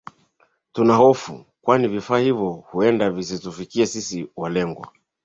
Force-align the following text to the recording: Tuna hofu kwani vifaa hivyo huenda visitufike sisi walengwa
Tuna 0.71 0.95
hofu 0.95 1.45
kwani 1.61 1.87
vifaa 1.87 2.17
hivyo 2.17 2.49
huenda 2.51 3.09
visitufike 3.11 3.85
sisi 3.85 4.27
walengwa 4.35 4.91